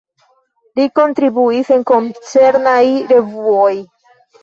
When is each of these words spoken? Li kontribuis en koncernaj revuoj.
Li 0.79 0.87
kontribuis 1.01 1.71
en 1.77 1.87
koncernaj 1.93 2.83
revuoj. 3.15 3.73